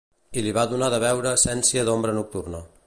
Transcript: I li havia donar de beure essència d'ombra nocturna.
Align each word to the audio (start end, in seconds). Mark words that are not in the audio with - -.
I 0.39 0.43
li 0.45 0.53
havia 0.53 0.63
donar 0.71 0.87
de 0.95 1.01
beure 1.03 1.35
essència 1.39 1.87
d'ombra 1.91 2.19
nocturna. 2.21 2.69